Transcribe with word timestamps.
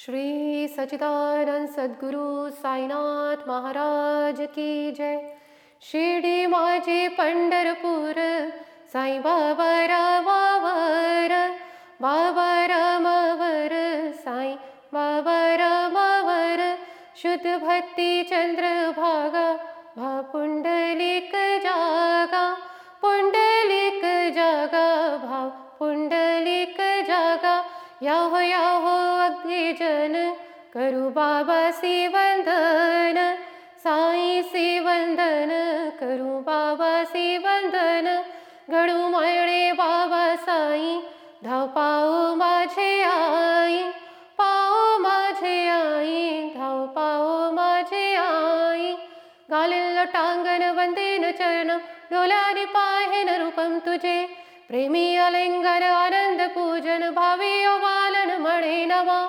श्री 0.00 0.68
सचिदानंद 0.68 1.68
सद्गुरु 1.68 2.50
साईनाथ 2.50 3.40
महाराज 3.48 4.36
की 4.54 4.92
जय। 4.92 5.16
शिर्डी 5.82 6.46
माझे 6.46 7.08
पंढरपूर 7.18 8.20
साई 8.92 9.18
बाबा 9.26 9.68
रामावर 9.90 11.34
बाबा 12.02 12.48
रामावर 12.66 13.74
साई 14.24 14.54
बाबा 14.94 15.38
रामावर 15.62 16.62
शुद्ध 17.22 17.56
भक्ती 17.64 18.22
चंद्रभागा 18.30 19.46
भा 19.98 20.20
पुंडलिक 20.32 21.32
जागा 21.64 22.46
पुंडलिक 23.02 24.04
जागा 24.36 24.86
भाव 25.26 25.50
पुंडलिक 25.78 26.80
जागा 27.08 27.54
याहो 28.02 28.40
याहो 28.40 28.99
करू 30.74 31.08
साई 33.84 34.42
सी 34.42 34.78
वंदन 34.80 35.50
करू 36.00 36.38
बाबासी 36.46 37.36
वंदन 37.44 38.08
घडू 38.70 39.08
मळे 39.08 39.72
बाबा 39.72 40.24
साई 40.36 40.98
धाव 41.44 41.66
पाओ 41.76 42.34
माझे 42.34 42.90
आई 43.02 43.82
पाओ 44.38 44.98
माझे 44.98 45.56
आई 45.68 46.48
धाव 46.54 46.86
पाओ 46.96 47.50
माझे 47.52 48.04
आई। 48.16 48.92
घालिल 49.50 49.98
टांगन 50.12 50.62
वंदेन 50.76 51.30
चरणं 51.38 51.78
डोल्याने 52.10 52.64
पाहेन 52.74 53.28
रूपं 53.40 53.78
तुझे। 53.86 54.18
प्रेमी 54.68 55.06
अलिङ्गन 55.16 55.82
आनन्द 55.82 56.42
पूजन 56.54 57.10
भावे 57.10 57.54
बालन 57.84 58.36
मणे 58.42 58.84
नमा 58.86 59.20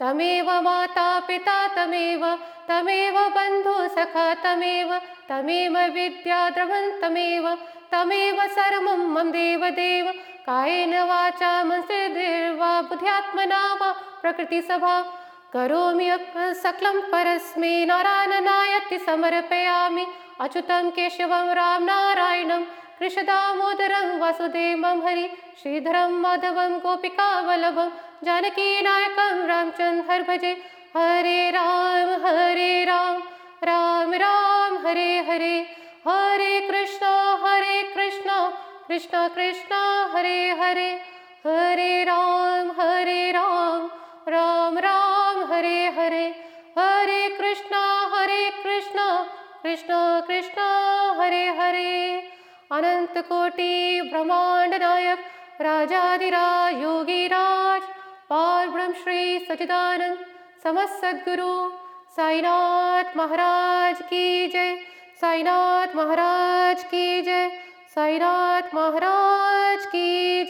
तमेव 0.00 0.50
माता 0.60 1.08
पिता 1.20 1.56
तमेव 1.76 2.24
तमेव 2.68 3.18
बन्धु 3.36 3.74
सखा 3.88 4.26
तमेव 4.44 4.92
तमेव 5.28 5.78
विद्या 5.94 6.48
द्रवन्तमेव 6.50 7.48
तमेव 7.92 8.40
सर्वं 8.46 9.00
मम 9.14 9.30
देवदेव 9.30 10.10
कायेन 10.46 10.92
वाचा 11.02 11.52
मनसिर्वा 11.64 12.70
बुद्ध्यात्मना 12.82 13.62
वा 13.80 13.90
प्रकृतिसभा। 14.22 14.94
करोमि 15.52 16.10
सकलं 16.62 17.00
परस्मै 17.12 17.74
नारायणनायति 17.84 18.98
समर्पयामि। 18.98 20.06
अच्युतं 20.40 20.90
केशवं 20.90 21.52
रामनारायणं 21.54 22.62
कृष्णदामोदरं 22.98 24.18
वासुदेवं 24.18 25.00
हरि 25.06 25.26
श्रीधरं 25.62 26.12
माधवं 26.22 26.78
गोपिकावल्लभं 28.24 28.50
जानकीनायकं 28.50 29.46
रामचन्द्र 29.46 30.22
भजे। 30.22 30.52
हरे 30.96 31.50
राम 31.50 32.26
हरे 32.26 32.84
राम 32.84 33.22
राम 33.64 34.14
राम, 34.14 34.86
हरे 34.86 35.18
हरे। 35.18 35.58
हरे 36.08 36.60
कृष्ण 36.60 37.06
हरे 37.44 37.82
कृष्ण 37.82 38.30
कृष्ण 38.88 39.28
कृष्ण, 39.28 39.74
हरे 40.14 40.50
हरे। 40.50 40.90
हरे 41.46 42.04
राम 42.04 42.70
हरे 42.80 43.32
राम 43.32 43.90
राम 44.28 44.78
राम, 44.78 45.52
हरे 45.52 45.86
हरे। 45.88 46.26
हरे 46.78 47.28
कृष्ण 47.28 47.76
हरे 48.14 48.50
कृष्ण 48.50 49.24
कृष्ण 49.62 50.20
कृष्ण, 50.20 50.62
हरे 51.20 51.48
हरे। 51.48 52.18
अनन्तकोटि 52.72 54.00
ब्रह्माण्डनायक 54.00 55.18
राजाधिराज, 55.60 56.82
योगिराज। 56.82 57.95
श्री 58.92 59.38
सचिदानंद 59.38 60.18
समस्त 60.64 61.04
सद्गुरु 61.04 61.70
साईनाथ 62.16 63.16
महाराज 63.16 64.02
की 64.02 64.48
जय। 64.48 64.76
साईनाथ 65.20 65.96
महाराज 65.96 66.84
की 66.84 67.22
जय। 67.22 67.48
साईनाथ 67.94 68.74
महाराज 68.74 69.86
की 69.86 70.44